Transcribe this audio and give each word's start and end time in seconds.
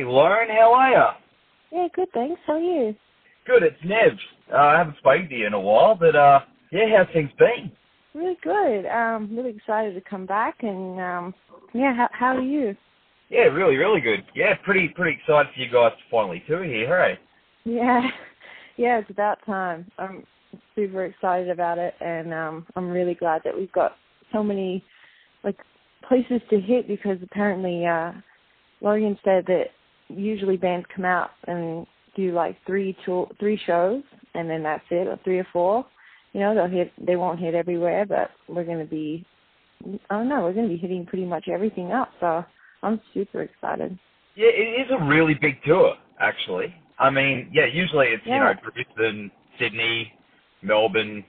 Hey, 0.00 0.06
Lauren, 0.06 0.48
how 0.48 0.72
are 0.72 0.90
you? 0.90 1.78
Yeah, 1.78 1.88
good, 1.94 2.08
thanks. 2.14 2.40
How 2.46 2.54
are 2.54 2.58
you? 2.58 2.96
Good, 3.46 3.62
it's 3.62 3.76
Nev. 3.84 4.12
Uh, 4.50 4.56
I 4.56 4.78
haven't 4.78 4.96
spoken 4.96 5.28
to 5.28 5.34
you 5.36 5.46
in 5.46 5.52
a 5.52 5.60
while, 5.60 5.94
but 5.94 6.16
uh, 6.16 6.40
yeah, 6.72 6.86
how's 6.96 7.12
things 7.12 7.30
been? 7.38 7.70
Really 8.14 8.38
good. 8.42 8.86
Um, 8.86 9.28
really 9.36 9.50
excited 9.50 9.92
to 9.92 10.00
come 10.08 10.24
back 10.24 10.54
and 10.62 10.98
um 10.98 11.34
yeah, 11.74 11.94
how 11.94 12.08
how 12.12 12.36
are 12.38 12.40
you? 12.40 12.74
Yeah, 13.28 13.42
really, 13.42 13.76
really 13.76 14.00
good. 14.00 14.24
Yeah, 14.34 14.54
pretty, 14.64 14.88
pretty 14.88 15.18
excited 15.20 15.52
for 15.52 15.60
you 15.60 15.70
guys 15.70 15.92
to 15.92 16.10
finally 16.10 16.42
tour 16.48 16.64
here, 16.64 16.88
hey? 16.88 17.18
Yeah. 17.66 18.00
Yeah, 18.78 19.00
it's 19.00 19.10
about 19.10 19.44
time. 19.44 19.90
I'm 19.98 20.24
super 20.74 21.04
excited 21.04 21.50
about 21.50 21.76
it 21.76 21.92
and 22.00 22.32
um 22.32 22.66
I'm 22.74 22.88
really 22.88 23.14
glad 23.14 23.42
that 23.44 23.54
we've 23.54 23.72
got 23.72 23.96
so 24.32 24.42
many 24.42 24.82
like 25.44 25.58
places 26.08 26.40
to 26.48 26.58
hit 26.58 26.88
because 26.88 27.18
apparently 27.22 27.84
uh 27.84 28.12
Logan 28.80 29.18
said 29.22 29.44
that 29.48 29.64
usually 30.16 30.56
bands 30.56 30.86
come 30.94 31.04
out 31.04 31.30
and 31.46 31.86
do 32.16 32.32
like 32.32 32.56
three 32.66 32.96
tour, 33.04 33.28
three 33.38 33.60
shows 33.66 34.02
and 34.34 34.48
then 34.48 34.62
that's 34.62 34.84
it, 34.90 35.06
or 35.06 35.18
three 35.24 35.38
or 35.38 35.46
four. 35.52 35.86
You 36.32 36.40
know, 36.40 36.54
they'll 36.54 36.68
hit 36.68 36.92
they 37.04 37.16
won't 37.16 37.40
hit 37.40 37.54
everywhere, 37.54 38.06
but 38.06 38.30
we're 38.48 38.64
gonna 38.64 38.84
be 38.84 39.24
I 40.10 40.16
don't 40.16 40.28
know, 40.28 40.42
we're 40.42 40.52
gonna 40.52 40.68
be 40.68 40.76
hitting 40.76 41.06
pretty 41.06 41.24
much 41.24 41.48
everything 41.48 41.92
up, 41.92 42.10
so 42.20 42.44
I'm 42.82 43.00
super 43.14 43.42
excited. 43.42 43.98
Yeah, 44.36 44.48
it 44.48 44.86
is 44.86 44.90
a 44.90 45.04
really 45.04 45.34
big 45.34 45.62
tour, 45.64 45.94
actually. 46.20 46.74
I 46.98 47.10
mean, 47.10 47.50
yeah, 47.52 47.66
usually 47.66 48.08
it's, 48.08 48.22
you 48.24 48.38
know, 48.38 48.52
Brisbane, 48.62 49.30
Sydney, 49.58 50.12
Melbourne, 50.62 51.24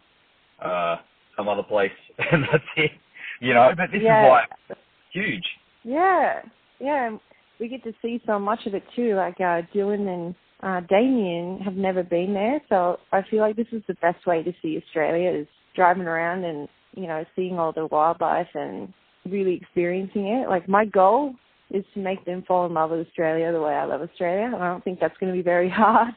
uh, 0.63 0.97
some 1.35 1.47
other 1.47 1.63
place, 1.63 1.91
and 2.31 2.43
that's 2.43 2.63
it. 2.77 2.91
You 3.39 3.53
know, 3.53 3.71
but 3.75 3.91
this 3.91 4.01
Yeah. 4.03 4.25
is 4.25 4.29
like 4.29 4.77
huge. 5.11 5.45
Yeah, 5.83 6.41
yeah. 6.79 7.17
We 7.61 7.69
get 7.69 7.83
to 7.83 7.93
see 8.01 8.21
so 8.25 8.39
much 8.39 8.65
of 8.65 8.73
it 8.73 8.83
too. 8.95 9.15
Like 9.15 9.35
uh, 9.39 9.61
Dylan 9.73 10.07
and 10.07 10.35
uh, 10.61 10.81
Damien 10.89 11.59
have 11.59 11.75
never 11.75 12.03
been 12.03 12.33
there, 12.33 12.59
so 12.67 12.97
I 13.11 13.21
feel 13.29 13.39
like 13.39 13.55
this 13.55 13.67
is 13.71 13.83
the 13.87 13.93
best 13.95 14.25
way 14.27 14.43
to 14.43 14.51
see 14.61 14.81
Australia 14.83 15.29
is 15.29 15.47
driving 15.75 16.03
around 16.03 16.43
and 16.43 16.67
you 16.95 17.07
know 17.07 17.23
seeing 17.35 17.59
all 17.59 17.71
the 17.71 17.85
wildlife 17.85 18.49
and 18.55 18.91
really 19.25 19.53
experiencing 19.53 20.27
it. 20.27 20.49
Like 20.49 20.67
my 20.67 20.85
goal 20.85 21.35
is 21.69 21.85
to 21.93 21.99
make 21.99 22.25
them 22.25 22.43
fall 22.47 22.65
in 22.65 22.73
love 22.73 22.91
with 22.91 23.07
Australia 23.07 23.51
the 23.51 23.61
way 23.61 23.73
I 23.73 23.85
love 23.85 24.01
Australia, 24.01 24.45
and 24.45 24.55
I 24.55 24.67
don't 24.67 24.83
think 24.83 24.99
that's 24.99 25.17
going 25.19 25.31
to 25.31 25.37
be 25.37 25.43
very 25.43 25.69
hard. 25.75 26.13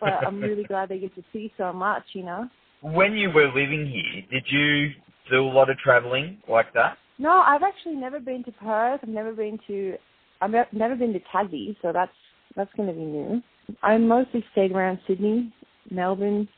But 0.00 0.26
I'm 0.26 0.40
really 0.40 0.64
glad 0.68 0.88
they 0.88 0.98
get 0.98 1.14
to 1.14 1.24
see 1.32 1.52
so 1.56 1.72
much. 1.72 2.02
You 2.12 2.24
know. 2.24 2.48
When 2.80 3.12
you 3.14 3.30
were 3.30 3.48
living 3.48 3.90
here, 3.90 4.22
did 4.30 4.44
you 4.50 4.90
do 5.30 5.42
a 5.42 5.52
lot 5.52 5.70
of 5.70 5.78
travelling 5.78 6.38
like 6.48 6.72
that? 6.74 6.96
No, 7.18 7.30
I've 7.30 7.62
actually 7.62 7.96
never 7.96 8.20
been 8.20 8.44
to 8.44 8.52
Perth. 8.52 9.00
I've 9.02 9.08
never 9.08 9.32
been 9.32 9.58
to. 9.66 9.96
I've 10.40 10.52
never 10.72 10.96
been 10.96 11.12
to 11.12 11.20
Tassie, 11.34 11.76
so 11.82 11.92
that's 11.92 12.12
that's 12.56 12.70
going 12.76 12.88
to 12.88 12.94
be 12.94 13.04
new. 13.04 13.42
I 13.82 13.98
mostly 13.98 14.44
stayed 14.52 14.72
around 14.72 14.98
Sydney, 15.06 15.52
Melbourne, 15.90 16.48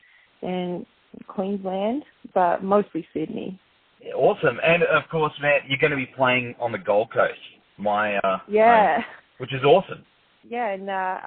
and 0.42 0.86
Queensland, 1.26 2.04
but 2.34 2.62
mostly 2.62 3.06
Sydney. 3.12 3.58
Yeah, 4.02 4.14
awesome. 4.14 4.58
And 4.64 4.82
of 4.84 5.02
course, 5.10 5.32
Matt, 5.42 5.62
you're 5.68 5.78
going 5.78 5.90
to 5.90 5.96
be 5.96 6.10
playing 6.16 6.54
on 6.60 6.72
the 6.72 6.78
Gold 6.78 7.12
Coast. 7.12 7.38
My 7.78 8.16
uh, 8.18 8.38
Yeah, 8.48 8.96
home, 8.96 9.04
which 9.38 9.52
is 9.52 9.62
awesome. 9.64 10.04
yeah, 10.48 10.70
and 10.70 10.88
uh, 10.88 11.18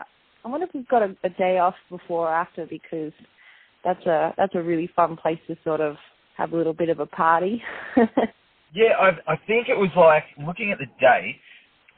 I 0.45 0.47
wonder 0.47 0.65
if 0.67 0.73
we've 0.73 0.87
got 0.87 1.01
a, 1.01 1.15
a 1.23 1.29
day 1.29 1.57
off 1.57 1.75
before 1.89 2.27
or 2.29 2.33
after 2.33 2.65
because 2.65 3.11
that's 3.83 4.05
a 4.05 4.33
that's 4.37 4.55
a 4.55 4.61
really 4.61 4.89
fun 4.95 5.17
place 5.17 5.39
to 5.47 5.57
sort 5.63 5.81
of 5.81 5.95
have 6.37 6.53
a 6.53 6.55
little 6.55 6.73
bit 6.73 6.89
of 6.89 6.99
a 6.99 7.05
party. 7.05 7.61
Yeah, 8.75 8.93
I 8.99 9.33
I 9.33 9.35
think 9.45 9.69
it 9.69 9.77
was 9.77 9.91
like 9.95 10.23
looking 10.47 10.71
at 10.71 10.79
the 10.79 10.87
dates. 10.99 11.37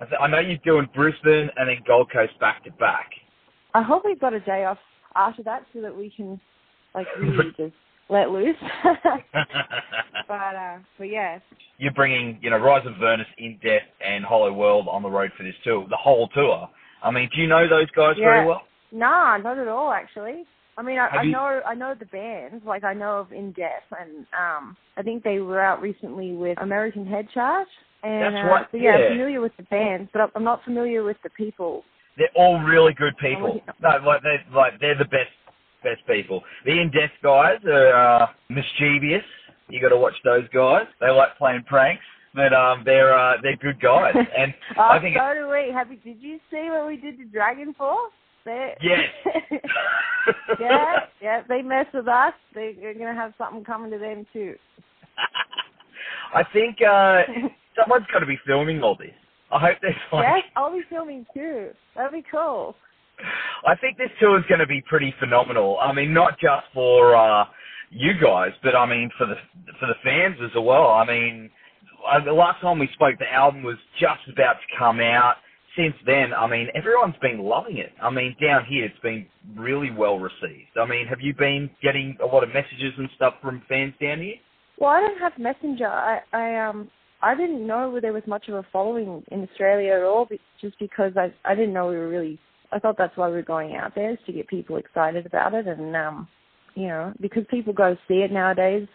I, 0.02 0.06
th- 0.06 0.20
I 0.22 0.28
know 0.28 0.40
you're 0.40 0.58
doing 0.66 0.88
Brisbane 0.94 1.50
and 1.56 1.70
then 1.70 1.78
Gold 1.88 2.12
Coast 2.12 2.38
back 2.40 2.64
to 2.66 2.72
back. 2.72 3.10
I 3.74 3.82
hope 3.82 4.04
we've 4.06 4.20
got 4.20 4.34
a 4.34 4.40
day 4.40 4.66
off 4.66 4.78
after 5.16 5.44
that 5.44 5.66
so 5.74 5.82
that 5.82 5.96
we 5.96 6.12
can 6.16 6.40
like 6.94 7.08
really 7.20 7.52
just 7.58 7.74
let 8.10 8.30
loose. 8.30 8.56
but 10.28 10.34
uh, 10.34 10.78
but 10.98 11.04
yeah, 11.06 11.40
You're 11.78 11.94
bringing, 11.94 12.40
you 12.42 12.50
know, 12.50 12.58
Rise 12.58 12.86
of 12.86 12.94
Vernus, 12.94 13.26
In 13.38 13.58
Death, 13.64 13.82
and 14.06 14.24
Hollow 14.24 14.54
World 14.54 14.88
on 14.90 15.02
the 15.02 15.10
road 15.10 15.32
for 15.38 15.44
this 15.44 15.56
tour, 15.64 15.86
the 15.90 15.98
whole 15.98 16.28
tour. 16.30 16.70
I 17.04 17.12
mean, 17.12 17.30
do 17.36 17.42
you 17.42 17.48
know 17.48 17.68
those 17.70 17.90
guys 17.92 18.16
very 18.20 18.46
well? 18.46 18.62
nah, 18.92 19.38
not 19.38 19.58
at 19.58 19.68
all 19.68 19.92
actually. 19.92 20.44
I 20.78 20.82
mean, 20.82 20.98
I, 21.00 21.08
I 21.08 21.22
you- 21.24 21.32
know 21.32 21.62
I 21.66 21.74
know 21.74 21.94
the 21.98 22.06
bands, 22.06 22.64
like 22.66 22.84
I 22.84 22.94
know 22.94 23.20
of 23.20 23.32
In 23.32 23.52
Death, 23.54 23.84
and 24.00 24.26
um, 24.38 24.76
I 24.98 25.02
think 25.04 25.24
they 25.24 25.40
were 25.40 25.62
out 25.62 25.82
recently 25.82 26.34
with 26.34 26.62
American 26.62 27.06
Head 27.06 27.28
Charge. 27.34 27.68
And 28.06 28.36
That's 28.36 28.46
uh, 28.46 28.48
right, 28.48 28.68
so 28.72 28.78
yeah, 28.78 28.98
yeah. 28.98 29.06
I'm 29.06 29.12
familiar 29.14 29.42
with 29.42 29.58
the 29.58 29.64
bands, 29.64 30.12
but 30.14 30.30
I'm 30.36 30.44
not 30.44 30.64
familiar 30.64 31.04
with 31.04 31.18
the 31.24 31.30
people. 31.32 31.84
They're 32.18 32.30
all 32.36 32.60
really 32.60 32.94
good 32.94 33.18
people. 33.18 33.60
No, 33.82 33.90
like 34.06 34.22
they're 34.22 34.46
like 34.54 34.80
they're 34.80 34.98
the 34.98 35.06
best 35.06 35.34
best 35.84 36.06
people. 36.06 36.44
The 36.66 36.80
In 36.80 36.92
Death 36.92 37.10
guys 37.24 37.58
are 37.66 37.94
uh, 37.96 38.28
mischievous. 38.50 39.26
You 39.70 39.82
got 39.82 39.90
to 39.90 39.98
watch 39.98 40.14
those 40.24 40.48
guys. 40.54 40.86
They 41.02 41.10
like 41.10 41.36
playing 41.40 41.64
pranks, 41.66 42.04
but 42.36 42.54
um, 42.54 42.84
they're 42.86 43.18
uh, 43.18 43.38
they're 43.42 43.58
good 43.58 43.82
guys. 43.82 44.14
And 44.38 44.54
oh, 44.78 44.90
I 44.92 45.00
think 45.02 45.18
so 45.18 45.34
do 45.34 45.50
we. 45.50 45.74
Have 45.74 45.90
you, 45.90 45.98
did 45.98 46.22
you 46.22 46.40
see 46.52 46.70
what 46.70 46.86
we 46.86 46.98
did 46.98 47.18
to 47.18 47.26
Dragon 47.26 47.74
Force? 47.74 48.14
They, 48.46 48.76
Yes. 48.84 49.00
yeah, 50.60 50.96
yeah. 51.20 51.42
They 51.50 51.64
mess 51.64 51.88
with 51.92 52.08
us. 52.08 52.34
They, 52.54 52.76
they're 52.80 52.94
gonna 52.94 53.16
have 53.16 53.34
something 53.40 53.64
coming 53.64 53.90
to 53.90 53.98
them 53.98 54.28
too. 54.32 54.54
I 56.36 56.44
think 56.54 56.78
uh, 56.88 57.22
someone's 57.80 58.06
got 58.12 58.20
to 58.20 58.26
be 58.26 58.40
filming 58.46 58.82
all 58.82 58.96
this. 58.96 59.14
I 59.52 59.60
hope 59.60 59.78
there's 59.82 59.96
like. 60.12 60.26
yes, 60.26 60.44
I'll 60.56 60.72
be 60.72 60.82
filming 60.90 61.26
too. 61.34 61.70
That'd 61.96 62.12
be 62.12 62.24
cool. 62.30 62.76
I 63.66 63.76
think 63.76 63.98
this 63.98 64.10
tour 64.20 64.38
is 64.38 64.46
going 64.50 64.60
to 64.60 64.68
be 64.68 64.82
pretty 64.82 65.14
phenomenal. 65.20 65.78
I 65.80 65.94
mean, 65.94 66.14
not 66.14 66.40
just 66.40 66.66
for 66.74 67.16
uh, 67.16 67.46
you 67.90 68.14
guys, 68.22 68.52
but 68.64 68.76
I 68.76 68.86
mean 68.86 69.10
for 69.18 69.26
the 69.26 69.36
for 69.80 69.88
the 69.88 69.96
fans 70.04 70.38
as 70.44 70.52
well. 70.62 70.90
I 70.90 71.06
mean, 71.06 71.50
uh, 72.10 72.24
the 72.24 72.34
last 72.34 72.62
time 72.62 72.80
we 72.80 72.90
spoke, 72.94 73.18
the 73.20 73.32
album 73.32 73.64
was 73.64 73.78
just 74.00 74.22
about 74.32 74.54
to 74.54 74.78
come 74.78 75.00
out. 75.00 75.36
Since 75.78 75.96
then, 76.06 76.34
I 76.34 76.48
mean, 76.48 76.70
everyone's 76.74 77.18
been 77.22 77.40
loving 77.40 77.80
it. 77.80 77.92
I 78.02 78.10
mean, 78.10 78.34
down 78.42 78.64
here, 78.64 78.86
it's 78.86 79.00
been 79.00 79.26
really 79.58 79.92
well 79.92 80.18
received. 80.20 80.72
I 80.80 80.86
mean, 80.86 81.06
have 81.08 81.20
you 81.20 81.34
been 81.34 81.70
getting 81.84 82.18
a 82.24 82.26
lot 82.26 82.44
of 82.44 82.50
messages 82.54 82.94
and 82.98 83.10
stuff 83.14 83.34
from 83.42 83.62
fans 83.68 83.94
down 84.02 84.22
here? 84.22 84.36
Well, 84.78 84.92
I 84.92 85.02
don't 85.02 85.20
have 85.20 85.38
Messenger. 85.38 85.88
I, 85.88 86.22
I 86.32 86.68
um 86.68 86.90
I 87.26 87.34
didn't 87.34 87.66
know 87.66 88.00
there 88.00 88.14
was 88.14 88.22
much 88.28 88.50
of 88.50 88.54
a 88.54 88.66
following 88.72 89.24
in 89.32 89.42
Australia 89.50 89.94
at 89.94 90.04
all, 90.04 90.28
just 90.62 90.78
because 90.78 91.14
I 91.18 91.34
I 91.44 91.56
didn't 91.56 91.74
know 91.74 91.88
we 91.88 91.98
were 91.98 92.08
really. 92.08 92.40
I 92.72 92.78
thought 92.78 92.98
that's 93.00 93.18
why 93.18 93.28
we 93.30 93.36
were 93.36 93.42
going 93.42 93.76
out 93.76 93.96
there 93.96 94.12
is 94.12 94.20
to 94.28 94.32
get 94.32 94.48
people 94.48 94.78
excited 94.78 95.26
about 95.26 95.56
it, 95.56 95.66
and 95.66 95.96
um, 95.96 96.28
you 96.76 96.88
know, 96.88 97.14
because 97.20 97.44
people 97.50 97.74
go 97.74 97.98
see 98.08 98.22
it 98.26 98.32
nowadays 98.32 98.88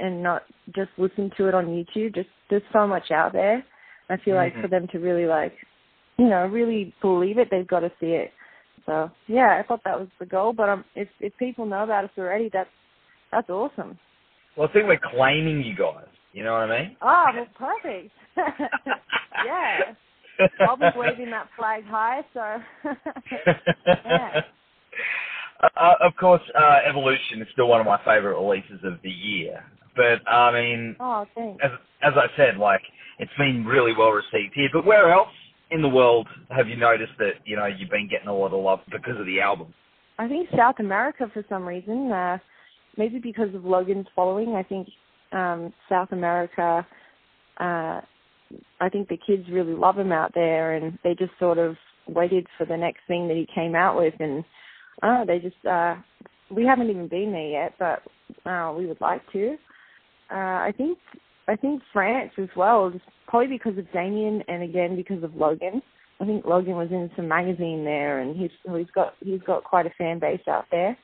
and 0.00 0.20
not 0.20 0.42
just 0.74 0.90
listen 0.98 1.30
to 1.36 1.46
it 1.46 1.54
on 1.54 1.66
YouTube. 1.66 2.16
Just 2.16 2.30
there's 2.50 2.62
so 2.72 2.84
much 2.84 3.12
out 3.12 3.32
there. 3.32 3.64
I 4.10 4.16
feel 4.16 4.34
like 4.34 4.54
Mhm. 4.54 4.62
for 4.62 4.68
them 4.68 4.88
to 4.88 4.98
really 4.98 5.26
like, 5.26 5.54
you 6.18 6.28
know, 6.28 6.44
really 6.46 6.92
believe 7.00 7.38
it, 7.38 7.48
they've 7.50 7.74
got 7.74 7.80
to 7.80 7.92
see 8.00 8.14
it. 8.14 8.32
So 8.86 9.08
yeah, 9.28 9.56
I 9.60 9.62
thought 9.62 9.84
that 9.84 10.00
was 10.00 10.08
the 10.18 10.26
goal. 10.26 10.52
But 10.52 10.68
um, 10.68 10.84
if 10.96 11.08
if 11.20 11.36
people 11.36 11.64
know 11.64 11.84
about 11.84 12.04
us 12.06 12.18
already, 12.18 12.48
that's 12.52 12.76
that's 13.30 13.50
awesome. 13.50 13.96
Well, 14.56 14.68
I 14.68 14.72
think 14.72 14.88
we're 14.88 14.98
claiming 14.98 15.62
you 15.62 15.76
guys. 15.76 16.11
You 16.32 16.44
know 16.44 16.52
what 16.52 16.70
I 16.70 16.82
mean? 16.82 16.96
Oh, 17.02 17.26
well, 17.34 17.46
perfect. 17.58 18.12
yeah. 19.44 19.94
I'll 20.60 20.76
be 20.76 20.86
waving 20.96 21.30
that 21.30 21.48
flag 21.56 21.84
high, 21.84 22.22
so. 22.34 22.58
yeah. 23.86 24.40
Uh, 25.76 25.94
of 26.04 26.12
course, 26.18 26.42
uh, 26.58 26.78
Evolution 26.88 27.40
is 27.40 27.46
still 27.52 27.68
one 27.68 27.80
of 27.80 27.86
my 27.86 27.98
favorite 27.98 28.36
releases 28.36 28.80
of 28.82 28.94
the 29.04 29.10
year. 29.10 29.64
But 29.94 30.28
I 30.28 30.52
mean, 30.52 30.96
Oh, 30.98 31.24
as 31.62 31.70
as 32.02 32.14
I 32.16 32.26
said, 32.36 32.56
like 32.56 32.80
it's 33.20 33.30
been 33.38 33.64
really 33.64 33.92
well 33.96 34.10
received 34.10 34.54
here. 34.54 34.68
But 34.72 34.84
where 34.84 35.12
else 35.12 35.28
in 35.70 35.80
the 35.80 35.88
world 35.88 36.26
have 36.50 36.66
you 36.66 36.76
noticed 36.76 37.12
that 37.20 37.34
you 37.44 37.54
know 37.54 37.66
you've 37.66 37.90
been 37.90 38.08
getting 38.08 38.26
a 38.26 38.34
lot 38.34 38.52
of 38.52 38.60
love 38.60 38.80
because 38.90 39.18
of 39.20 39.26
the 39.26 39.40
album? 39.40 39.72
I 40.18 40.26
think 40.26 40.48
South 40.56 40.76
America 40.80 41.30
for 41.32 41.44
some 41.48 41.64
reason. 41.64 42.10
Uh, 42.10 42.38
maybe 42.96 43.18
because 43.18 43.54
of 43.54 43.64
Logan's 43.64 44.06
following. 44.16 44.54
I 44.54 44.62
think 44.62 44.88
um, 45.32 45.72
South 45.88 46.12
America. 46.12 46.86
Uh, 47.58 48.00
I 48.80 48.88
think 48.90 49.08
the 49.08 49.18
kids 49.26 49.44
really 49.50 49.74
love 49.74 49.98
him 49.98 50.12
out 50.12 50.32
there, 50.34 50.74
and 50.74 50.98
they 51.02 51.14
just 51.14 51.32
sort 51.38 51.58
of 51.58 51.76
waited 52.08 52.46
for 52.58 52.66
the 52.66 52.76
next 52.76 53.00
thing 53.06 53.28
that 53.28 53.36
he 53.36 53.46
came 53.54 53.74
out 53.74 53.96
with, 53.96 54.14
and 54.20 54.44
uh, 55.02 55.24
they 55.24 55.38
just 55.38 55.64
uh, 55.64 55.96
we 56.50 56.64
haven't 56.64 56.90
even 56.90 57.08
been 57.08 57.32
there 57.32 57.48
yet, 57.48 57.74
but 57.78 58.02
uh, 58.50 58.74
we 58.76 58.86
would 58.86 59.00
like 59.00 59.22
to. 59.32 59.56
Uh, 60.30 60.34
I 60.34 60.72
think 60.76 60.98
I 61.48 61.56
think 61.56 61.82
France 61.92 62.32
as 62.38 62.48
well, 62.56 62.90
just 62.90 63.04
probably 63.26 63.48
because 63.48 63.78
of 63.78 63.90
Damien, 63.92 64.42
and 64.48 64.62
again 64.62 64.96
because 64.96 65.22
of 65.22 65.34
Logan. 65.34 65.82
I 66.20 66.24
think 66.24 66.44
Logan 66.44 66.76
was 66.76 66.88
in 66.90 67.10
some 67.16 67.26
magazine 67.26 67.84
there, 67.84 68.20
and 68.20 68.36
he's 68.36 68.50
he's 68.76 68.90
got 68.94 69.14
he's 69.20 69.42
got 69.46 69.64
quite 69.64 69.86
a 69.86 69.92
fan 69.96 70.18
base 70.18 70.46
out 70.48 70.66
there. 70.70 70.96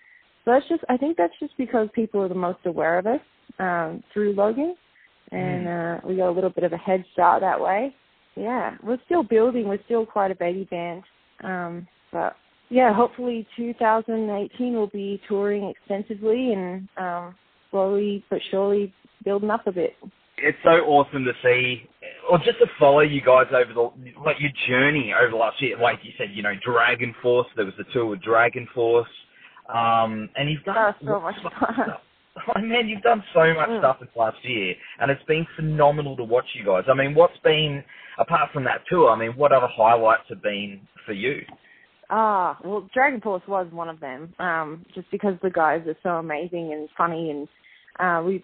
So 0.44 0.52
that's 0.52 0.69
just 0.69 0.84
I 0.88 0.96
think 0.96 1.16
that's 1.16 1.38
just 1.40 1.56
because 1.56 1.88
people 1.94 2.22
are 2.22 2.28
the 2.28 2.34
most 2.34 2.60
aware 2.66 2.98
of 2.98 3.06
us 3.06 3.20
um, 3.58 4.02
through 4.12 4.34
Logan, 4.34 4.76
and 5.32 5.66
mm. 5.66 5.99
uh, 5.99 6.08
we 6.08 6.16
got 6.16 6.31
a 6.31 6.32
little 6.32 6.50
bit 6.50 6.64
of 6.64 6.72
a 6.72 6.78
head 6.78 7.05
start 7.12 7.40
that 7.40 7.60
way. 7.60 7.94
Yeah, 8.37 8.76
we're 8.82 9.00
still 9.06 9.22
building. 9.22 9.69
We're 9.69 9.82
still 9.84 10.06
quite 10.06 10.31
a 10.31 10.37
baby 10.37 10.66
band, 10.70 11.02
um, 11.43 11.88
but 12.12 12.37
yeah, 12.70 12.93
hopefully 12.94 13.46
2018 13.56 14.75
will 14.75 14.88
be 14.88 15.20
touring 15.28 15.69
extensively 15.70 16.52
and 16.52 16.88
um, 16.96 17.34
slowly 17.70 18.25
but 18.31 18.38
surely 18.50 18.93
building 19.25 19.50
up 19.50 19.66
a 19.66 19.72
bit. 19.72 19.94
It's 20.37 20.58
so 20.62 20.70
awesome 20.87 21.25
to 21.25 21.32
see, 21.43 21.82
or 22.31 22.38
just 22.38 22.58
to 22.61 22.66
follow 22.78 23.00
you 23.00 23.20
guys 23.20 23.46
over 23.50 23.72
the 23.72 23.90
like 24.25 24.37
your 24.38 24.52
journey 24.69 25.12
over 25.20 25.31
the 25.31 25.37
last 25.37 25.61
year. 25.61 25.76
Like 25.76 25.99
you 26.04 26.12
said, 26.16 26.28
you 26.32 26.43
know, 26.43 26.52
Dragon 26.64 27.12
Force. 27.20 27.49
There 27.56 27.64
was 27.64 27.75
the 27.76 27.84
tour 27.93 28.06
with 28.06 28.22
Dragon 28.22 28.69
Force, 28.72 29.08
um, 29.69 30.28
and 30.37 30.49
you've 30.49 30.62
done 30.62 30.94
so 31.04 31.20
much 31.20 31.34
stuff. 31.40 32.00
Oh 32.56 32.61
man, 32.61 32.88
you've 32.88 33.02
done 33.02 33.23
so 33.35 33.55
much 33.55 33.69
mm. 33.69 33.81
stuff 33.81 33.99
this 34.00 34.08
last 34.17 34.37
year, 34.43 34.75
and 35.00 35.11
it's 35.11 35.23
been 35.25 35.46
phenomenal 35.56 36.17
to 36.17 36.25
watch 36.25 36.46
you 36.55 36.64
guys. 36.64 36.85
I 36.90 36.94
mean, 36.94 37.14
what's 37.14 37.37
been 37.44 37.82
apart 38.19 38.50
from 38.52 38.64
that 38.64 38.82
tour? 38.90 39.11
I 39.11 39.19
mean, 39.19 39.37
what 39.37 39.52
other 39.52 39.69
highlights 39.70 40.25
have 40.29 40.43
been 40.43 40.81
for 41.06 41.12
you? 41.12 41.40
Ah, 42.11 42.58
well, 42.64 42.88
Dragon 42.94 43.20
Force 43.20 43.43
was 43.46 43.67
one 43.70 43.88
of 43.88 44.00
them. 44.00 44.35
Um, 44.38 44.87
just 44.94 45.11
because 45.11 45.35
the 45.43 45.50
guys 45.50 45.82
are 45.87 45.96
so 46.02 46.11
amazing 46.11 46.73
and 46.73 46.88
funny, 46.96 47.31
and 47.31 47.49
uh, 48.00 48.26
we 48.26 48.43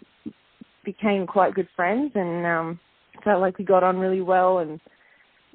became 0.84 1.26
quite 1.26 1.54
good 1.54 1.68
friends, 1.74 2.12
and 2.14 2.44
um, 2.44 2.80
felt 3.22 3.40
like 3.40 3.58
we 3.58 3.64
got 3.64 3.82
on 3.82 3.98
really 3.98 4.20
well. 4.20 4.58
And 4.58 4.80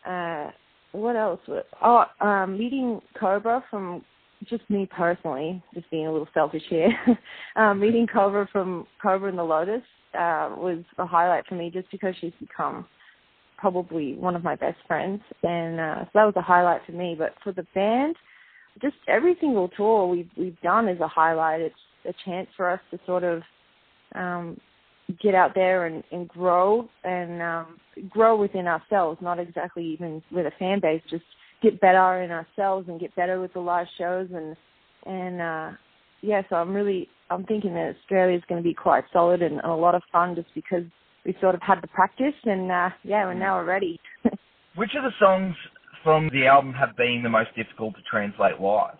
uh, 0.07 0.51
what 0.91 1.15
else? 1.15 1.39
Oh, 1.83 2.06
um, 2.19 2.57
meeting 2.57 3.00
Kobra 3.19 3.62
from 3.69 4.03
just 4.47 4.68
me 4.69 4.88
personally, 4.89 5.62
just 5.74 5.89
being 5.91 6.07
a 6.07 6.12
little 6.12 6.27
selfish 6.33 6.63
here. 6.69 6.91
um, 7.56 7.80
meeting 7.80 8.07
Kobra 8.07 8.50
from 8.50 8.88
Kobra 9.03 9.30
and 9.30 9.38
the 9.38 9.44
Lotus 9.44 9.81
uh, 10.13 10.56
was 10.56 10.83
a 10.97 11.06
highlight 11.06 11.45
for 11.47 11.56
me, 11.56 11.69
just 11.69 11.89
because 11.91 12.15
she's 12.19 12.33
become 12.39 12.86
probably 13.57 14.13
one 14.15 14.36
of 14.36 14.44
my 14.44 14.56
best 14.56 14.77
friends, 14.88 15.21
and 15.44 15.80
uh, 15.80 16.06
so 16.06 16.09
that 16.13 16.25
was 16.25 16.33
a 16.38 16.41
highlight 16.41 16.81
for 16.86 16.94
me. 16.94 17.15
But 17.18 17.33
for 17.44 17.51
the 17.51 17.65
band, 17.75 18.15
just 18.81 18.95
every 19.07 19.36
single 19.41 19.69
tour 19.69 20.07
we've 20.07 20.30
we've 20.38 20.59
done 20.62 20.88
is 20.88 21.00
a 21.01 21.07
highlight. 21.07 21.62
It's 21.62 21.75
a 22.07 22.13
chance 22.25 22.47
for 22.56 22.69
us 22.69 22.80
to 22.91 23.00
sort 23.06 23.24
of 23.24 23.41
um, 24.15 24.59
get 25.21 25.36
out 25.36 25.53
there 25.56 25.88
and, 25.88 26.03
and 26.12 26.27
grow 26.27 26.88
and 27.03 27.41
um, 27.41 27.80
grow 28.09 28.38
within 28.38 28.68
ourselves, 28.68 29.19
not 29.21 29.39
exactly 29.39 29.86
even 29.86 30.21
with 30.31 30.45
a 30.45 30.51
fan 30.57 30.80
base, 30.80 31.01
just 31.09 31.24
get 31.61 31.79
better 31.81 32.21
in 32.21 32.31
ourselves 32.31 32.88
and 32.88 33.00
get 33.00 33.15
better 33.15 33.39
with 33.39 33.53
the 33.53 33.59
live 33.59 33.88
shows 33.97 34.29
and 34.33 34.56
and 35.06 35.41
uh, 35.41 35.77
yeah. 36.21 36.41
So 36.50 36.56
I'm 36.56 36.73
really 36.73 37.07
I'm 37.29 37.45
thinking 37.45 37.73
that 37.73 37.95
Australia 37.97 38.38
is 38.38 38.44
going 38.50 38.61
to 38.61 38.67
be 38.67 38.73
quite 38.73 39.03
solid 39.13 39.41
and, 39.41 39.59
and 39.59 39.71
a 39.71 39.75
lot 39.75 39.95
of 39.95 40.01
fun 40.11 40.35
just 40.35 40.50
because 40.56 40.83
we 41.25 41.35
sort 41.41 41.56
of 41.56 41.61
had 41.61 41.81
the 41.81 41.88
practice, 41.88 42.33
and 42.45 42.71
uh, 42.71 42.89
yeah, 43.03 43.29
and 43.29 43.39
now 43.39 43.57
we're 43.57 43.65
ready. 43.65 44.00
Which 44.75 44.91
of 44.97 45.03
the 45.03 45.11
songs 45.19 45.56
from 46.03 46.29
the 46.31 46.47
album 46.47 46.73
have 46.73 46.95
been 46.95 47.21
the 47.23 47.29
most 47.29 47.50
difficult 47.56 47.95
to 47.95 48.01
translate 48.09 48.59
live? 48.59 48.95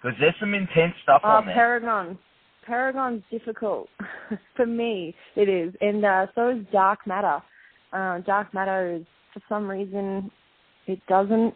Because 0.00 0.16
there's 0.20 0.34
some 0.38 0.54
intense 0.54 0.94
stuff 1.02 1.22
uh, 1.24 1.28
on 1.28 1.46
there. 1.46 1.54
Paragon. 1.54 2.18
Paragon's 2.64 3.22
difficult 3.30 3.88
for 4.56 4.66
me. 4.66 5.14
It 5.36 5.48
is, 5.48 5.74
and 5.80 6.04
uh, 6.04 6.26
so 6.34 6.50
is 6.50 6.66
Dark 6.72 7.00
Matter. 7.06 7.40
Uh, 7.92 8.20
Dark 8.20 8.52
Matter 8.54 8.96
is 8.96 9.02
for 9.32 9.42
some 9.48 9.68
reason 9.68 10.30
it 10.86 11.00
doesn't. 11.08 11.54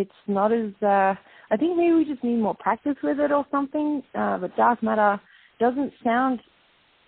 It's 0.00 0.10
not 0.26 0.52
as. 0.52 0.72
Uh, 0.82 1.14
I 1.50 1.56
think 1.56 1.76
maybe 1.76 1.94
we 1.94 2.04
just 2.04 2.22
need 2.22 2.38
more 2.38 2.54
practice 2.54 2.96
with 3.02 3.18
it 3.18 3.32
or 3.32 3.46
something. 3.50 4.02
Uh, 4.14 4.38
but 4.38 4.56
Dark 4.56 4.82
Matter 4.82 5.20
doesn't 5.58 5.92
sound 6.04 6.40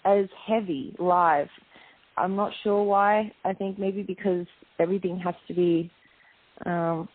as 0.05 0.27
heavy 0.47 0.95
live 0.99 1.49
I'm 2.21 2.37
not 2.37 2.53
sure 2.63 2.83
why. 2.83 3.33
I 3.45 3.53
think 3.53 3.79
maybe 3.79 4.03
because 4.03 4.47
everything 4.79 5.19
has 5.19 5.35
to 5.49 5.55
be 5.55 5.91
um, 6.67 7.09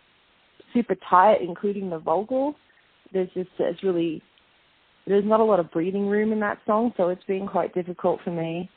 super 0.73 0.95
tight, 1.09 1.37
including 1.41 1.89
the 1.89 1.99
vocals. 1.99 2.55
There's 3.13 3.29
just 3.33 3.49
it's 3.59 3.83
really 3.83 4.21
there's 5.07 5.25
not 5.25 5.39
a 5.39 5.43
lot 5.43 5.59
of 5.59 5.71
breathing 5.71 6.07
room 6.07 6.31
in 6.33 6.39
that 6.39 6.57
song, 6.65 6.91
so 6.97 7.09
it's 7.09 7.23
been 7.25 7.47
quite 7.47 7.73
difficult 7.75 8.19
for 8.23 8.31
me. 8.31 8.69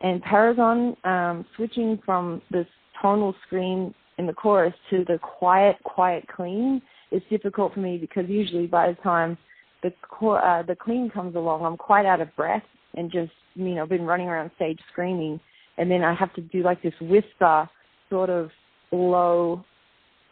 And 0.00 0.22
Paragon, 0.22 0.96
um, 1.04 1.44
switching 1.56 1.98
from 2.04 2.40
this 2.50 2.66
tonal 3.02 3.34
scream 3.46 3.94
in 4.18 4.26
the 4.26 4.32
chorus 4.32 4.74
to 4.90 5.04
the 5.06 5.18
quiet, 5.18 5.76
quiet 5.84 6.26
clean 6.28 6.80
is 7.10 7.22
difficult 7.30 7.74
for 7.74 7.80
me 7.80 7.98
because 7.98 8.24
usually 8.28 8.66
by 8.66 8.88
the 8.88 8.94
time 9.02 9.36
the 9.82 9.92
uh, 10.26 10.62
the 10.62 10.76
clean 10.76 11.10
comes 11.10 11.36
along, 11.36 11.64
I'm 11.64 11.76
quite 11.76 12.06
out 12.06 12.20
of 12.20 12.34
breath 12.36 12.62
and 12.96 13.10
just 13.10 13.32
you 13.54 13.74
know 13.74 13.86
been 13.86 14.02
running 14.02 14.28
around 14.28 14.50
stage 14.56 14.78
screaming 14.92 15.40
and 15.78 15.90
then 15.90 16.02
I 16.02 16.14
have 16.14 16.32
to 16.34 16.40
do 16.40 16.62
like 16.62 16.82
this 16.82 16.94
whisper 17.00 17.68
sort 18.10 18.30
of 18.30 18.50
low 18.92 19.64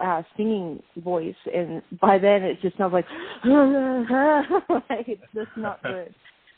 uh 0.00 0.22
singing 0.36 0.82
voice 0.96 1.34
and 1.52 1.82
by 2.00 2.18
then 2.18 2.42
it 2.42 2.60
just 2.62 2.76
sounds 2.78 2.92
like 2.92 3.06
like 3.44 5.08
it's 5.08 5.22
just 5.34 5.50
not 5.56 5.82
good. 5.82 6.14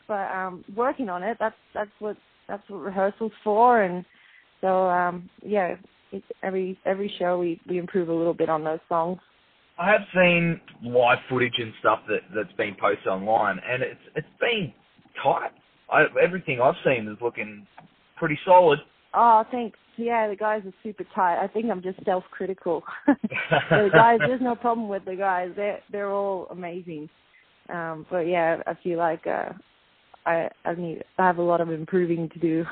But 0.07 0.31
um 0.35 0.65
working 0.77 1.09
on 1.09 1.23
it 1.23 1.37
that's 1.41 1.57
that's 1.73 1.91
what 1.99 2.17
that's 2.49 2.69
what 2.69 2.79
rehearsals 2.83 3.33
for 3.43 3.83
and 3.83 4.05
so 4.61 4.89
um 4.89 5.29
yeah 5.43 5.77
every 6.43 6.79
every 6.85 7.13
show 7.19 7.39
we 7.39 7.61
we 7.69 7.79
improve 7.79 8.09
a 8.09 8.13
little 8.13 8.35
bit 8.35 8.49
on 8.49 8.65
those 8.65 8.81
songs 8.89 9.19
I 9.79 9.91
have 9.91 10.03
seen 10.15 10.61
live 10.83 11.19
footage 11.29 11.55
and 11.59 11.73
stuff 11.81 12.01
that 12.09 12.21
that's 12.35 12.53
been 12.57 12.77
posted 12.81 13.09
online, 13.09 13.59
and 13.69 13.83
it's 13.83 14.01
it's 14.15 14.27
been 14.41 14.73
tight. 15.23 15.51
I, 15.91 16.05
everything 16.23 16.61
I've 16.61 16.77
seen 16.85 17.09
is 17.09 17.19
looking 17.21 17.67
pretty 18.17 18.39
solid. 18.45 18.79
Oh, 19.15 19.45
thanks. 19.51 19.79
Yeah, 19.97 20.29
the 20.29 20.37
guys 20.37 20.63
are 20.65 20.73
super 20.83 21.05
tight. 21.15 21.43
I 21.43 21.49
think 21.49 21.71
I'm 21.71 21.83
just 21.83 22.05
self-critical. 22.05 22.83
the 23.07 23.91
guys, 23.93 24.19
there's 24.27 24.41
no 24.41 24.57
problem 24.57 24.89
with 24.89 25.05
the 25.05 25.17
guys. 25.17 25.51
They're 25.57 25.81
they're 25.91 26.11
all 26.11 26.47
amazing. 26.51 27.09
Um, 27.69 28.07
but 28.11 28.21
yeah, 28.21 28.63
I 28.67 28.75
feel 28.83 28.99
like 28.99 29.27
uh, 29.27 29.51
I 30.25 30.49
I 30.65 30.75
need 30.77 31.03
I 31.19 31.27
have 31.27 31.39
a 31.39 31.43
lot 31.43 31.61
of 31.61 31.71
improving 31.71 32.29
to 32.29 32.39
do. 32.39 32.65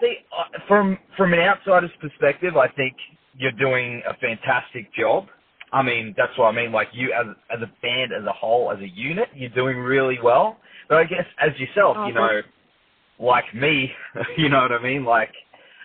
See, 0.00 0.16
uh, 0.36 0.58
from 0.66 0.98
from 1.16 1.32
an 1.32 1.40
outsider's 1.40 1.90
perspective, 2.00 2.56
I 2.56 2.68
think 2.68 2.94
you're 3.36 3.52
doing 3.52 4.02
a 4.08 4.14
fantastic 4.14 4.92
job. 4.94 5.26
I 5.72 5.82
mean, 5.82 6.14
that's 6.16 6.36
what 6.38 6.46
I 6.46 6.52
mean. 6.52 6.72
Like 6.72 6.88
you, 6.92 7.12
as 7.12 7.26
as 7.50 7.62
a 7.62 7.70
band, 7.82 8.12
as 8.12 8.24
a 8.26 8.32
whole, 8.32 8.72
as 8.72 8.78
a 8.80 8.88
unit, 8.88 9.28
you're 9.34 9.50
doing 9.50 9.78
really 9.78 10.18
well. 10.22 10.58
But 10.88 10.98
I 10.98 11.04
guess 11.04 11.26
as 11.40 11.58
yourself, 11.58 11.96
oh, 11.98 12.06
you 12.06 12.14
know, 12.14 12.40
like 13.18 13.44
me, 13.54 13.90
you 14.36 14.48
know 14.48 14.62
what 14.62 14.72
I 14.72 14.82
mean? 14.82 15.04
Like, 15.04 15.32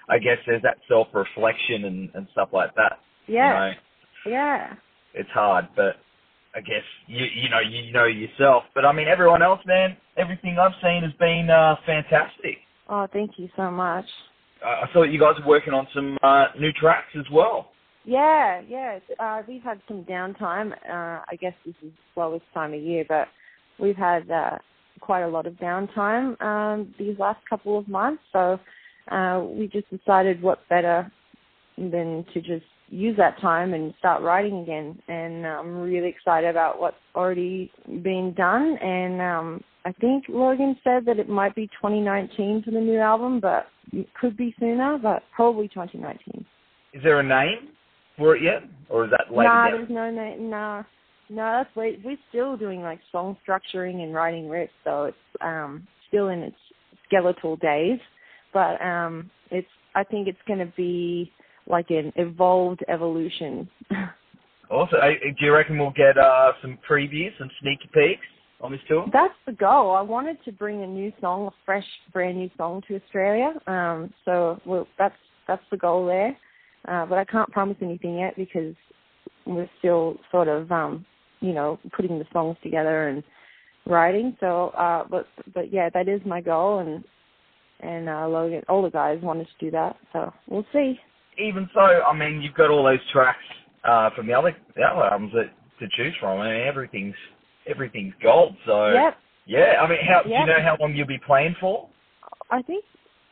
I 0.09 0.17
guess 0.19 0.37
there's 0.45 0.61
that 0.63 0.77
self 0.87 1.07
reflection 1.13 1.85
and, 1.85 2.09
and 2.13 2.27
stuff 2.31 2.49
like 2.51 2.73
that. 2.75 2.99
Yeah. 3.27 3.47
You 3.47 3.53
know? 3.53 3.73
Yeah. 4.37 4.73
It's 5.13 5.29
hard, 5.31 5.69
but 5.75 5.95
I 6.55 6.61
guess 6.61 6.83
you 7.07 7.25
you 7.25 7.49
know 7.49 7.59
you 7.59 7.91
know 7.91 8.05
yourself. 8.05 8.63
But 8.75 8.85
I 8.85 8.91
mean, 8.91 9.07
everyone 9.07 9.41
else, 9.41 9.59
man, 9.65 9.97
everything 10.17 10.57
I've 10.59 10.77
seen 10.81 11.03
has 11.03 11.13
been 11.19 11.49
uh, 11.49 11.75
fantastic. 11.85 12.57
Oh, 12.89 13.07
thank 13.13 13.37
you 13.37 13.49
so 13.55 13.69
much. 13.69 14.05
Uh, 14.65 14.81
I 14.83 14.89
saw 14.91 15.01
that 15.01 15.11
you 15.11 15.19
guys 15.19 15.35
are 15.39 15.47
working 15.47 15.73
on 15.73 15.87
some 15.93 16.17
uh, 16.23 16.47
new 16.59 16.71
tracks 16.73 17.15
as 17.17 17.25
well. 17.31 17.71
Yeah, 18.03 18.61
yeah. 18.67 18.99
Uh, 19.19 19.43
we've 19.47 19.61
had 19.61 19.79
some 19.87 20.03
downtime. 20.03 20.73
Uh, 20.89 21.21
I 21.29 21.37
guess 21.39 21.53
this 21.65 21.75
is 21.83 21.91
the 21.91 22.03
slowest 22.15 22.45
time 22.53 22.73
of 22.73 22.81
year, 22.81 23.05
but 23.07 23.27
we've 23.77 23.95
had 23.95 24.29
uh, 24.31 24.57
quite 24.99 25.21
a 25.21 25.27
lot 25.27 25.45
of 25.45 25.53
downtime 25.53 26.41
um, 26.41 26.93
these 26.97 27.17
last 27.19 27.39
couple 27.47 27.77
of 27.77 27.87
months. 27.87 28.23
So 28.33 28.59
uh, 29.11 29.45
we 29.47 29.67
just 29.67 29.89
decided 29.91 30.41
what 30.41 30.67
better 30.67 31.11
than 31.77 32.25
to 32.33 32.41
just 32.41 32.65
use 32.89 33.15
that 33.17 33.39
time 33.39 33.73
and 33.73 33.93
start 33.99 34.21
writing 34.21 34.59
again. 34.59 34.99
And 35.07 35.45
I'm 35.45 35.77
really 35.81 36.09
excited 36.09 36.49
about 36.49 36.79
what's 36.79 36.97
already 37.15 37.71
been 37.85 38.33
done. 38.35 38.77
And 38.81 39.21
um, 39.21 39.63
I 39.85 39.91
think 39.93 40.25
Logan 40.27 40.75
said 40.83 41.05
that 41.05 41.19
it 41.19 41.29
might 41.29 41.55
be 41.55 41.67
2019 41.67 42.63
for 42.63 42.71
the 42.71 42.79
new 42.79 42.99
album, 42.99 43.39
but 43.39 43.67
it 43.91 44.07
could 44.19 44.35
be 44.35 44.55
sooner, 44.59 44.97
but 45.01 45.23
probably 45.35 45.67
2019. 45.67 46.45
Is 46.93 47.03
there 47.03 47.19
a 47.19 47.23
name 47.23 47.69
for 48.17 48.35
it 48.35 48.43
yet, 48.43 48.63
or 48.89 49.05
is 49.05 49.11
that 49.11 49.33
later? 49.35 49.49
Nah, 49.49 49.71
there's 49.71 49.89
no 49.89 50.11
name. 50.11 50.49
Nah, 50.49 50.83
No, 51.29 51.63
that's 51.63 51.75
late. 51.77 52.01
We're 52.03 52.17
still 52.29 52.57
doing 52.57 52.81
like 52.81 52.99
song 53.11 53.37
structuring 53.47 54.03
and 54.03 54.13
writing 54.13 54.45
riffs, 54.45 54.69
so 54.83 55.05
it's 55.05 55.17
um 55.41 55.87
still 56.07 56.29
in 56.29 56.39
its 56.39 56.57
skeletal 57.05 57.55
days. 57.57 57.99
But 58.53 58.81
um 58.81 59.29
it's 59.51 59.67
I 59.95 60.03
think 60.03 60.27
it's 60.27 60.39
going 60.47 60.59
to 60.59 60.71
be 60.77 61.31
like 61.69 61.89
an 61.89 62.11
evolved 62.15 62.83
evolution. 62.87 63.69
Also, 64.71 64.97
uh, 64.97 65.07
do 65.07 65.45
you 65.45 65.51
reckon 65.51 65.79
we'll 65.79 65.89
get 65.89 66.15
uh, 66.15 66.51
some 66.61 66.77
previews, 66.87 67.31
some 67.39 67.49
sneaky 67.59 67.89
peeks 67.91 68.21
on 68.61 68.71
this 68.71 68.81
tour? 68.87 69.07
That's 69.11 69.33
the 69.47 69.53
goal. 69.53 69.95
I 69.95 70.01
wanted 70.01 70.37
to 70.45 70.51
bring 70.51 70.83
a 70.83 70.87
new 70.87 71.11
song, 71.19 71.47
a 71.47 71.51
fresh, 71.65 71.85
brand 72.13 72.37
new 72.37 72.49
song 72.55 72.83
to 72.87 73.01
Australia. 73.01 73.53
Um, 73.65 74.13
so 74.25 74.59
well, 74.65 74.87
that's 74.97 75.15
that's 75.47 75.63
the 75.71 75.77
goal 75.77 76.05
there. 76.05 76.37
Uh, 76.87 77.05
but 77.05 77.17
I 77.17 77.25
can't 77.25 77.49
promise 77.51 77.77
anything 77.81 78.19
yet 78.19 78.35
because 78.35 78.75
we're 79.45 79.69
still 79.79 80.17
sort 80.31 80.47
of, 80.47 80.71
um, 80.71 81.05
you 81.39 81.53
know, 81.53 81.79
putting 81.95 82.19
the 82.19 82.25
songs 82.31 82.55
together 82.63 83.07
and 83.07 83.23
writing. 83.87 84.37
So, 84.39 84.69
uh, 84.69 85.05
but 85.09 85.25
but 85.53 85.73
yeah, 85.73 85.89
that 85.93 86.07
is 86.07 86.21
my 86.25 86.41
goal, 86.41 86.79
and 86.79 87.03
and 87.81 88.07
uh, 88.07 88.27
Logan, 88.27 88.61
all 88.69 88.83
the 88.83 88.91
guys 88.91 89.19
wanted 89.21 89.47
to 89.47 89.65
do 89.65 89.71
that. 89.71 89.97
So 90.13 90.31
we'll 90.47 90.65
see. 90.71 90.99
Even 91.39 91.69
so, 91.73 91.79
I 91.79 92.15
mean, 92.15 92.41
you've 92.41 92.53
got 92.53 92.69
all 92.69 92.83
those 92.83 92.99
tracks 93.11 93.37
uh, 93.83 94.09
from 94.15 94.27
the 94.27 94.33
other 94.33 94.55
the 94.75 94.83
other 94.83 95.05
albums 95.05 95.31
that 95.33 95.51
to 95.79 95.87
choose 95.95 96.13
from. 96.19 96.39
I 96.39 96.53
mean, 96.53 96.67
everything's 96.67 97.15
everything's 97.67 98.13
gold. 98.21 98.55
So 98.65 98.89
yep. 98.91 99.17
yeah, 99.45 99.81
I 99.81 99.89
mean, 99.89 99.99
how 100.05 100.17
yep. 100.17 100.23
do 100.25 100.29
you 100.29 100.45
know 100.45 100.61
how 100.61 100.77
long 100.79 100.95
you'll 100.95 101.07
be 101.07 101.19
playing 101.25 101.55
for? 101.59 101.87
I 102.51 102.61
think 102.61 102.83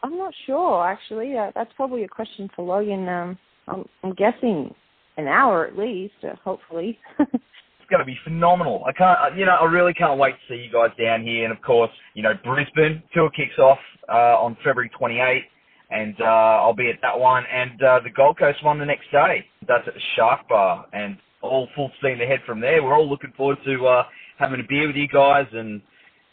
I'm 0.04 0.18
not 0.18 0.34
sure 0.46 0.88
actually. 0.88 1.38
Uh, 1.38 1.52
that's 1.56 1.72
probably 1.76 2.04
a 2.04 2.08
question 2.08 2.50
for 2.56 2.66
Logan. 2.66 3.08
Um, 3.10 3.38
I'm, 3.68 3.86
I'm 4.04 4.14
guessing 4.14 4.74
an 5.18 5.28
hour 5.28 5.66
at 5.66 5.78
least, 5.78 6.14
uh, 6.24 6.36
hopefully. 6.44 6.98
it's 7.20 7.90
going 7.90 8.00
to 8.00 8.06
be 8.06 8.18
phenomenal. 8.24 8.84
I 8.86 8.94
can't, 8.94 9.38
you 9.38 9.46
know, 9.46 9.58
I 9.60 9.66
really 9.66 9.94
can't 9.94 10.20
wait 10.20 10.34
to 10.34 10.54
see 10.54 10.64
you 10.64 10.72
guys 10.72 10.92
down 10.98 11.24
here. 11.24 11.44
And 11.44 11.52
of 11.52 11.62
course, 11.62 11.92
you 12.14 12.24
know, 12.24 12.34
Brisbane 12.44 13.04
tour 13.14 13.30
kicks 13.32 13.58
off 13.58 13.80
uh, 14.10 14.38
on 14.40 14.56
February 14.64 14.92
28th 15.00 15.42
and 15.90 16.16
uh, 16.20 16.24
I'll 16.64 16.74
be 16.74 16.90
at 16.90 17.02
that 17.02 17.18
one. 17.18 17.44
And 17.52 17.82
uh, 17.82 18.00
the 18.04 18.10
Gold 18.10 18.38
Coast 18.38 18.64
one 18.64 18.80
the 18.80 18.86
next 18.86 19.12
day. 19.12 19.46
That's 19.68 19.88
at 19.88 19.94
the 19.94 20.02
Shark 20.16 20.48
Bar, 20.50 20.86
and 20.94 21.18
all 21.42 21.68
full 21.76 21.92
steam 22.00 22.20
ahead 22.22 22.40
from 22.46 22.60
there. 22.60 22.84
We're 22.84 22.96
all 22.96 23.10
looking 23.10 23.34
forward 23.38 23.58
to 23.66 23.88
uh, 23.88 24.04
having 24.38 24.60
a 24.60 24.68
beer 24.68 24.88
with 24.88 24.96
you 24.96 25.08
guys 25.08 25.48
and 25.54 25.82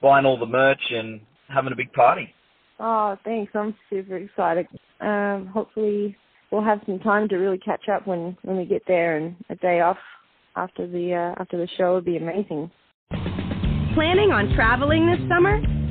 buying 0.03 0.27
all 0.27 0.39
the 0.39 0.47
merch 0.47 0.81
and 0.91 1.21
having 1.49 1.73
a 1.73 1.77
big 1.77 1.93
party. 1.93 2.33
Oh, 2.81 3.17
thanks. 3.25 3.53
I'm 3.55 3.75
super 3.89 4.17
excited. 4.17 4.67
Um, 5.01 5.51
hopefully, 5.53 6.17
we'll 6.51 6.65
have 6.65 6.81
some 6.87 6.99
time 7.01 7.29
to 7.29 7.37
really 7.37 7.59
catch 7.59 7.89
up 7.89 8.07
when 8.07 8.37
when 8.43 8.57
we 8.57 8.65
get 8.65 8.83
there, 8.87 9.17
and 9.17 9.37
a 9.51 9.55
day 9.57 9.81
off 9.81 9.99
after 10.57 10.87
the 10.87 11.15
uh, 11.15 11.41
after 11.41 11.57
the 11.57 11.69
show 11.79 11.95
would 11.95 12.05
be 12.05 12.17
amazing. 12.17 12.71
Planning 13.95 14.33
on 14.33 14.53
traveling 14.57 15.07
this 15.07 15.21
summer? 15.29 15.61